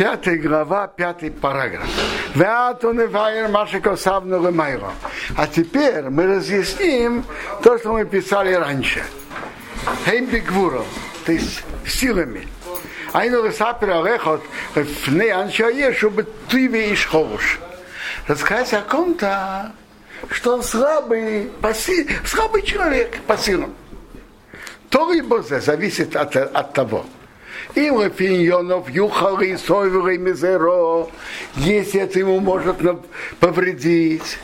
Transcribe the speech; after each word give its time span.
пятая 0.00 0.38
глава, 0.38 0.86
пятый 0.86 1.30
параграф. 1.30 1.86
А 5.36 5.46
теперь 5.46 6.08
мы 6.08 6.26
разъясним 6.26 7.22
то, 7.62 7.78
что 7.78 7.92
мы 7.92 8.06
писали 8.06 8.54
раньше. 8.54 9.04
Хеймбигвуром, 10.06 10.86
то 11.26 11.32
есть 11.32 11.62
силами. 11.86 12.48
Айну 13.12 13.42
высапер 13.42 13.90
алехот 13.90 14.42
фне 14.72 15.34
анчае, 15.34 15.92
чтобы 15.92 16.26
ты 16.48 16.66
веешь 16.66 17.06
холуш. 17.06 17.58
Рассказать 18.26 18.72
о 18.72 18.80
ком-то, 18.80 19.72
что 20.30 20.54
он 20.54 20.62
слабый, 20.62 21.50
паси, 21.60 22.08
слабый 22.24 22.62
человек 22.62 23.18
по 23.26 23.36
силам. 23.36 23.74
То 24.88 25.12
либо 25.12 25.42
зависит 25.42 26.16
от, 26.16 26.34
от 26.36 26.72
того. 26.72 27.04
И 27.74 27.90
Лапиньонов, 27.90 28.90
Юхали, 28.90 29.56
Сойвер 29.56 30.08
и 30.08 30.18
Мизеро, 30.18 31.06
если 31.56 32.00
это 32.00 32.18
ему 32.18 32.40
может 32.40 32.76
повредить. 33.38 34.38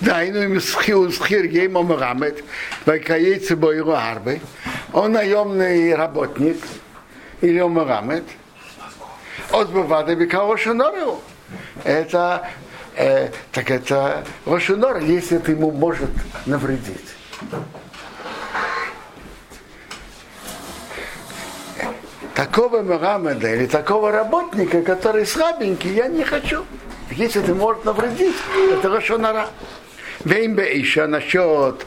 Да, 0.00 0.22
и 0.22 0.30
ну 0.30 0.60
схир 0.60 1.44
ему 1.44 1.82
Мухаммед, 1.82 2.42
Вайкаейцы 2.86 3.54
Бойру 3.54 3.92
Арбы, 3.92 4.40
он 4.92 5.12
наемный 5.12 5.94
работник, 5.94 6.58
или 7.42 7.60
Мухаммед, 7.60 8.24
от 9.50 9.70
Бавада 9.70 10.14
Бекао 10.14 10.56
Шанору. 10.56 11.20
Это, 11.84 12.48
э, 12.96 13.28
так 13.52 13.70
это 13.70 14.24
Рошунор, 14.46 14.98
если 14.98 15.38
это 15.38 15.50
ему 15.50 15.70
может 15.70 16.10
навредить. 16.46 17.14
Такого 22.40 22.80
Мухаммеда 22.80 23.54
или 23.54 23.66
такого 23.66 24.10
работника, 24.10 24.80
который 24.80 25.26
слабенький, 25.26 25.92
я 25.92 26.06
не 26.06 26.24
хочу. 26.24 26.64
Если 27.10 27.42
это 27.42 27.54
может 27.54 27.84
навредить, 27.84 28.34
это 28.72 28.88
Рошонара. 28.88 29.48
Веймбе 30.24 30.74
еще 30.74 31.06
насчет 31.06 31.84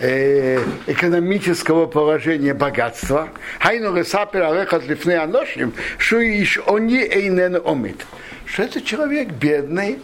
э, 0.00 0.58
экономического 0.88 1.86
положения 1.86 2.54
богатства. 2.54 3.28
Хайну 3.60 3.94
ресапер 3.94 4.42
алехат 4.42 4.84
лифны 4.88 5.12
аношим, 5.12 5.72
что 5.96 6.20
иш 6.20 6.58
они 6.66 6.98
эйнен 6.98 7.62
омит. 7.64 8.04
Что 8.46 8.64
это 8.64 8.80
человек 8.80 9.28
бедный 9.28 10.00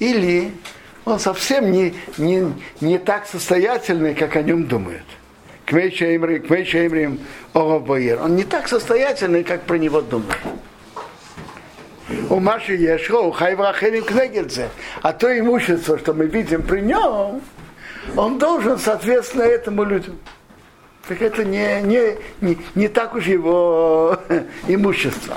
или 0.00 0.52
он 1.06 1.18
совсем 1.18 1.72
не, 1.72 1.94
не, 2.18 2.52
не 2.82 2.98
так 2.98 3.26
состоятельный, 3.26 4.14
как 4.14 4.36
о 4.36 4.42
нем 4.42 4.64
думают. 4.64 5.06
Кмейшеймрим 5.66 7.20
Орабоир. 7.52 8.20
Он 8.22 8.36
не 8.36 8.44
так 8.44 8.68
состоятельный, 8.68 9.44
как 9.44 9.62
про 9.62 9.76
него 9.76 10.00
думают. 10.00 10.36
У 12.28 12.38
Маши 12.38 12.74
Ешро, 12.74 13.20
у 13.20 13.30
Хайврахелим 13.30 14.04
Кнегельце. 14.04 14.68
А 15.02 15.12
то 15.12 15.38
имущество, 15.38 15.98
что 15.98 16.12
мы 16.12 16.26
видим 16.26 16.62
при 16.62 16.80
нем, 16.80 17.40
он 18.16 18.38
должен 18.38 18.78
соответственно 18.78 19.42
этому 19.42 19.84
людям. 19.84 20.18
Так 21.08 21.20
это 21.22 21.44
не, 21.44 21.82
не, 21.82 22.16
не, 22.40 22.58
не 22.74 22.88
так 22.88 23.14
уж 23.14 23.26
его 23.26 24.18
имущество. 24.68 25.36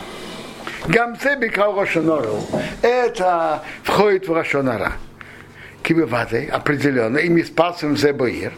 Гамцеби 0.87 1.51
Рошонору. 1.55 2.39
Это 2.81 3.63
входит 3.83 4.27
в 4.27 4.33
Рошонара. 4.33 4.93
Кибевады 5.83 6.47
определенно. 6.51 7.17
И 7.17 7.29
мы 7.29 7.43
спасем 7.43 7.97
Зебоир 7.97 8.53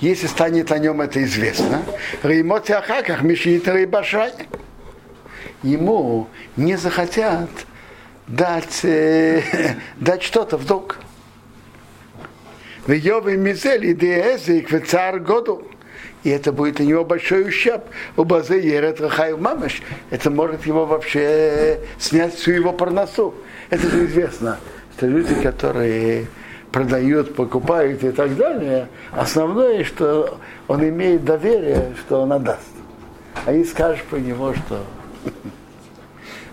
если 0.00 0.26
станет 0.26 0.72
о 0.72 0.78
нем 0.78 1.00
это 1.00 1.22
известно, 1.24 1.82
Реймоти 2.22 2.72
Ахаках 2.72 3.22
Мишит 3.22 3.68
Рейбашай. 3.68 4.32
Ему 5.62 6.28
не 6.56 6.76
захотят 6.76 7.50
дать, 8.26 8.80
э, 8.84 9.42
дать 9.96 10.22
что-то 10.22 10.56
в 10.56 10.66
долг. 10.66 10.98
В 12.86 12.92
Йове 12.92 13.36
Мизель 13.36 13.92
Идеэзик 13.92 14.70
в 14.70 14.86
царь 14.86 15.18
году. 15.18 15.66
И 16.22 16.30
это 16.30 16.52
будет 16.52 16.76
для 16.76 16.86
него 16.86 17.04
большой 17.04 17.48
ущерб. 17.48 17.84
У 18.16 18.24
Базы 18.24 18.54
Ерет 18.54 19.00
Рахаев 19.00 19.38
Мамаш. 19.38 19.82
Это 20.10 20.30
может 20.30 20.66
его 20.66 20.86
вообще 20.86 21.80
снять 21.98 22.34
всю 22.34 22.52
его 22.52 22.72
парносу. 22.72 23.34
Это 23.68 23.88
же 23.88 24.06
известно, 24.06 24.58
что 24.96 25.06
люди, 25.06 25.34
которые 25.34 26.26
продают, 26.72 27.34
покупают 27.34 28.04
и 28.04 28.10
так 28.10 28.36
далее, 28.36 28.88
основное, 29.12 29.84
что 29.84 30.38
он 30.68 30.88
имеет 30.88 31.24
доверие, 31.24 31.94
что 32.00 32.22
он 32.22 32.32
отдаст. 32.32 32.68
А 33.46 33.52
и 33.52 33.64
скажешь 33.64 34.02
про 34.04 34.18
него, 34.18 34.54
что 34.54 34.84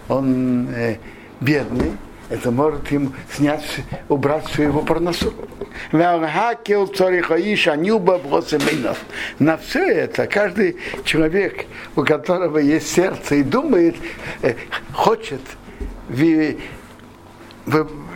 он 0.08 0.70
э, 0.70 0.98
бедный, 1.42 1.94
это 2.30 2.52
может 2.52 2.92
им 2.92 3.14
снять, 3.32 3.64
убрать 4.10 4.46
всю 4.48 4.64
его 4.64 4.82
парносу. 4.82 5.34
На 9.40 9.58
все 9.58 9.88
это 9.88 10.28
каждый 10.28 10.78
человек, 11.06 11.66
у 11.96 12.04
которого 12.04 12.58
есть 12.58 12.92
сердце 12.94 13.36
и 13.36 13.44
думает, 13.44 13.96
э, 14.42 14.56
хочет 14.94 15.42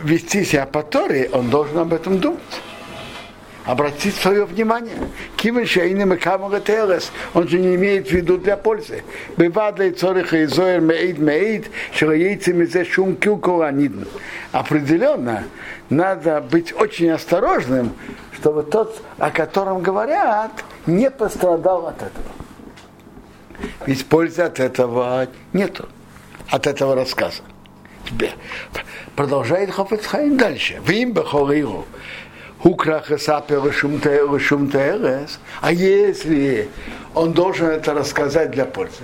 вести 0.02 0.44
себя 0.44 0.66
по 0.66 0.82
Торе, 0.82 1.30
он 1.32 1.50
должен 1.50 1.78
об 1.78 1.92
этом 1.92 2.18
думать. 2.18 2.40
Обратить 3.64 4.16
свое 4.16 4.44
внимание. 4.44 4.96
Кивен 5.36 5.66
шейным 5.66 6.14
и 6.14 6.16
камагателес. 6.16 7.12
Он 7.32 7.46
же 7.46 7.60
не 7.60 7.76
имеет 7.76 8.08
в 8.08 8.10
виду 8.10 8.36
для 8.36 8.56
пользы. 8.56 9.04
Бывадли 9.36 9.90
цориха 9.90 10.38
и 10.38 10.46
зоер 10.46 10.80
меид 10.80 11.18
меид, 11.18 11.70
шелоейцем 11.94 12.60
из 12.62 12.88
шум 12.88 13.14
килкуранидн. 13.14 14.04
Определенно, 14.50 15.44
надо 15.90 16.40
быть 16.40 16.72
очень 16.72 17.10
осторожным, 17.10 17.92
чтобы 18.32 18.64
тот, 18.64 19.00
о 19.18 19.30
котором 19.30 19.80
говорят, 19.80 20.50
не 20.86 21.08
пострадал 21.08 21.86
от 21.86 21.98
этого. 21.98 22.32
Ведь 23.86 24.04
пользы 24.06 24.42
от 24.42 24.58
этого 24.58 25.28
нету, 25.52 25.88
от 26.50 26.66
этого 26.66 26.96
рассказа 26.96 27.42
продолжает 29.16 29.70
Хофецхайм 29.70 30.36
дальше. 30.36 30.80
Вим 30.86 31.12
бехориру. 31.12 31.86
А 35.60 35.72
если 35.72 36.68
он 37.14 37.32
должен 37.32 37.66
это 37.66 37.92
рассказать 37.92 38.52
для 38.52 38.64
пользы? 38.64 39.02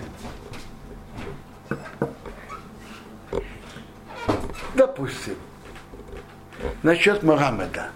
Допустим, 4.74 5.34
насчет 6.84 7.24
Мухаммеда. 7.24 7.88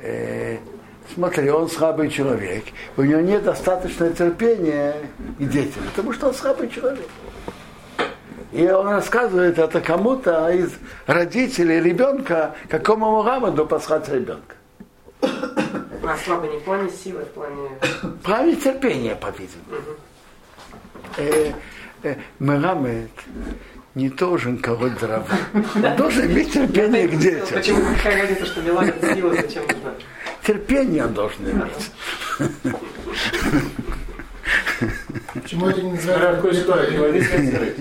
Э, 0.00 0.56
смотри, 1.14 1.50
он 1.50 1.68
слабый 1.68 2.08
человек, 2.08 2.64
у 2.96 3.02
него 3.02 3.20
нет 3.20 3.44
достаточного 3.44 4.12
терпения 4.12 4.94
и 5.38 5.44
деятельности, 5.44 5.90
потому 5.94 6.14
что 6.14 6.28
он 6.28 6.34
слабый 6.34 6.70
человек. 6.70 7.06
И 8.56 8.66
он 8.70 8.88
рассказывает 8.88 9.58
это 9.58 9.82
кому-то 9.82 10.48
из 10.48 10.72
родителей 11.06 11.78
ребенка, 11.78 12.56
какому 12.70 13.10
Мухаммаду 13.10 13.66
пасхать 13.66 14.08
ребенка. 14.08 14.56
А 16.08 16.16
слабо 16.24 16.46
не 16.46 16.58
в 16.58 16.62
плане 16.62 16.88
силы, 16.88 17.24
в 17.24 17.30
плане... 17.30 17.68
В 18.02 18.18
плане 18.18 18.54
терпения, 18.54 19.16
по-видимому. 19.16 19.96
Э, 21.18 21.52
э, 22.04 22.14
Мухаммед 22.38 23.10
не 23.94 24.08
должен 24.08 24.56
колоть 24.58 24.96
дрова. 25.00 25.26
Он 25.74 25.96
должен 25.96 26.30
иметь 26.30 26.52
терпение 26.52 27.08
к 27.08 27.18
детям. 27.18 27.48
Почему? 27.52 27.80
Какая 27.96 28.22
разница, 28.22 28.46
что 28.46 28.62
Милана 28.62 28.92
сила, 29.14 29.34
зачем 29.34 29.64
нужна? 29.64 29.94
Терпение 30.46 31.04
он 31.04 31.12
должен 31.12 31.50
иметь. 31.50 31.90
Почему 35.34 35.68
это 35.68 35.82
не 35.82 35.92
называют 35.92 36.36
такой 36.36 36.54
ситуацией? 36.54 37.74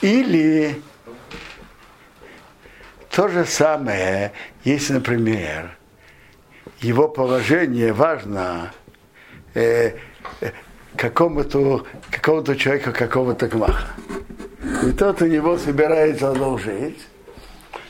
Или 0.00 0.82
то 3.10 3.28
же 3.28 3.44
самое, 3.44 4.32
если, 4.64 4.94
например, 4.94 5.76
его 6.80 7.08
положение 7.08 7.92
важно 7.92 8.72
э, 9.54 9.92
какому-то 10.96 11.86
какого 12.10 12.56
человека, 12.56 12.92
какого-то 12.92 13.48
гмаха. 13.48 13.88
И 14.82 14.92
тот 14.92 15.22
у 15.22 15.26
него 15.26 15.58
собирается 15.58 16.30
одолжить. 16.30 17.00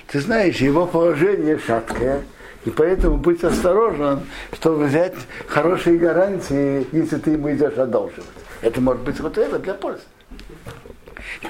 Ты 0.09 0.21
знаешь, 0.21 0.57
его 0.57 0.87
положение 0.87 1.59
шаткое, 1.59 2.23
и 2.65 2.71
поэтому 2.71 3.17
будь 3.17 3.43
осторожен, 3.43 4.21
чтобы 4.53 4.87
взять 4.87 5.15
хорошие 5.47 5.99
гарантии, 5.99 6.87
если 6.93 7.19
ты 7.19 7.33
ему 7.33 7.53
идешь 7.53 7.77
одолживать. 7.77 8.27
Это 8.61 8.81
может 8.81 9.03
быть 9.03 9.19
вот 9.21 9.37
это 9.37 9.59
для 9.59 9.75
пользы. 9.75 10.03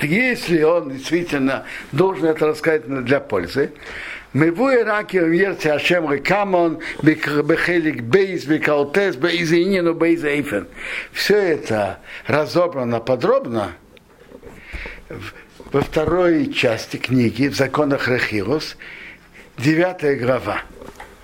Если 0.00 0.62
он 0.62 0.90
действительно 0.90 1.64
должен 1.92 2.26
это 2.26 2.46
рассказать 2.46 2.86
для 3.04 3.20
пользы, 3.20 3.72
Мевуи 4.32 4.82
раки 4.82 5.18
верти 5.18 5.68
Ашем 5.68 6.10
Рекамон, 6.10 6.78
Бехелик 7.02 8.02
Бейс, 8.02 8.46
Бекалтес, 8.46 9.16
Бейзаинину, 9.16 9.92
Бейзаифен. 9.92 10.68
Все 11.12 11.36
это 11.36 11.98
разобрано 12.26 13.00
подробно 13.00 13.72
во 15.70 15.82
второй 15.82 16.50
части 16.50 16.96
книги, 16.96 17.48
в 17.48 17.54
законах 17.54 18.08
Рахирус, 18.08 18.78
девятая 19.58 20.16
глава. 20.16 20.62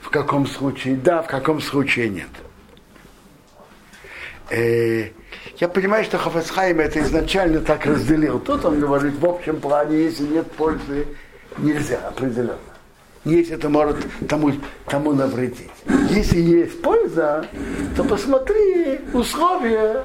В 0.09 0.11
каком 0.11 0.47
случае 0.47 0.97
да, 0.97 1.21
в 1.21 1.27
каком 1.27 1.61
случае 1.61 2.09
нет. 2.09 2.31
Э, 4.49 5.11
я 5.59 5.69
понимаю, 5.69 6.03
что 6.03 6.17
Хафацхайм 6.17 6.81
это 6.81 7.01
изначально 7.01 7.61
так 7.61 7.85
разделил. 7.85 8.41
Тут 8.41 8.65
он 8.65 8.81
говорит, 8.81 9.19
в 9.19 9.27
общем 9.27 9.61
плане, 9.61 10.05
если 10.05 10.23
нет 10.23 10.51
пользы, 10.53 11.09
нельзя 11.59 11.99
определенно. 12.09 12.57
Если 13.27 13.57
это 13.57 13.69
может 13.69 13.99
тому, 14.27 14.53
тому 14.87 15.13
навредить. 15.13 15.69
Если 16.09 16.41
есть 16.41 16.81
польза, 16.81 17.45
то 17.95 18.03
посмотри 18.03 19.01
условия. 19.13 20.05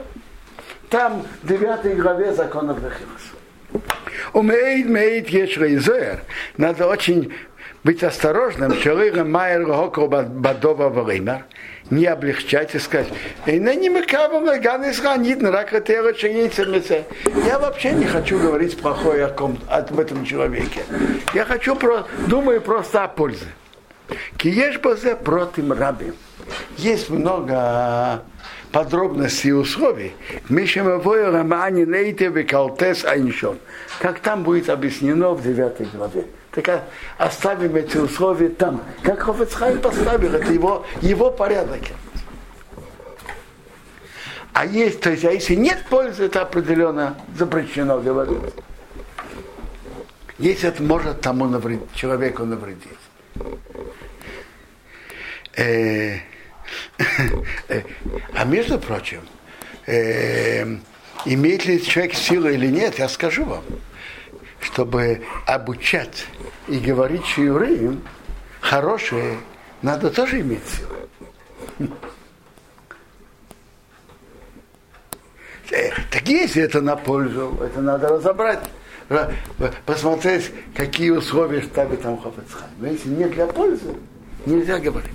Там 0.90 1.26
9 1.44 1.98
главе 1.98 2.34
законов 2.34 2.84
Рахилус. 2.84 3.86
Умеет, 4.34 4.86
меет, 4.88 5.30
ешрейзер. 5.30 6.24
Надо 6.58 6.88
очень 6.88 7.32
быть 7.84 8.04
осторожным. 8.04 8.80
Человек 8.80 9.16
майер 9.26 9.66
бадова 10.24 10.90
время 10.90 11.46
не 11.90 12.06
облегчать 12.06 12.76
и 12.76 12.80
сказать, 12.80 13.10
я 17.46 17.60
вообще 17.60 17.92
не 17.92 18.06
хочу 18.06 18.40
говорить 18.40 18.78
плохое 18.78 19.26
о 19.26 19.30
ком, 19.30 19.58
об 19.70 20.00
этом 20.00 20.26
человеке. 20.26 20.84
Я 21.34 21.46
хочу, 21.46 21.76
про, 21.76 22.06
думаю 22.28 22.62
просто 22.62 23.04
о 23.04 23.08
пользе. 23.08 23.48
Киеш 24.44 24.78
базе 24.80 25.16
против 25.16 25.72
раби. 25.72 26.12
Есть 26.76 27.10
много 27.10 28.22
подробностей 28.74 29.52
и 29.52 29.54
условий. 29.54 30.12
Как 34.02 34.20
там 34.20 34.44
будет 34.44 34.70
объяснено 34.70 35.30
в 35.30 35.42
9 35.42 35.94
главе. 35.94 36.26
Так 36.52 36.84
оставим 37.18 37.78
эти 37.78 37.96
условия 37.96 38.50
там. 38.50 38.82
Как 39.02 39.22
Хофецхайм 39.22 39.80
поставил, 39.80 40.36
это 40.36 40.52
его, 40.52 40.86
его 41.02 41.32
порядок. 41.32 41.80
А 44.52 44.66
есть, 44.66 45.00
то 45.00 45.12
есть, 45.12 45.24
а 45.24 45.32
если 45.32 45.56
нет 45.56 45.86
пользы, 45.90 46.26
это 46.26 46.42
определенно 46.42 47.16
запрещено 47.38 48.02
говорить. 48.02 48.54
Если 50.38 50.68
это 50.68 50.84
может 50.84 51.22
тому 51.22 51.46
навредить, 51.46 51.94
человеку 51.96 52.44
навредить. 52.44 52.90
Э, 55.56 56.18
э, 57.68 57.82
а 58.34 58.46
между 58.46 58.80
прочим, 58.80 59.22
э, 59.86 60.66
имеет 61.26 61.66
ли 61.66 61.84
человек 61.84 62.16
силу 62.16 62.50
или 62.50 62.68
нет, 62.68 63.00
я 63.00 63.10
скажу 63.10 63.46
вам 63.46 63.64
чтобы 64.64 65.22
обучать 65.46 66.26
и 66.68 66.80
говорить 66.80 67.26
шиурим, 67.26 68.02
хорошее, 68.62 69.38
надо 69.82 70.10
тоже 70.10 70.42
иметь 70.42 70.64
силу. 70.66 71.92
Так 76.12 76.28
если 76.28 76.64
это 76.64 76.82
на 76.82 76.96
пользу, 76.96 77.58
это 77.62 77.82
надо 77.82 78.10
разобрать, 78.10 78.60
посмотреть, 79.86 80.52
какие 80.76 81.10
условия 81.10 81.64
ставит 81.64 82.02
там 82.02 82.22
Хофецхайм. 82.22 82.70
Но 82.78 82.88
если 82.88 83.10
нет 83.10 83.32
для 83.32 83.48
пользы, 83.48 83.96
нельзя 84.46 84.78
говорить. 84.80 85.10